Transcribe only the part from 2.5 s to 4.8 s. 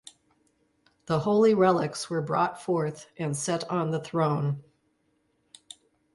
forth and set on the throne.